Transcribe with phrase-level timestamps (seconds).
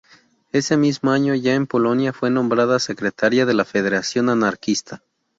[0.51, 5.03] Ese mismo año, ya en Polonia, fue nombrada secretaria de la Federación Anarquista.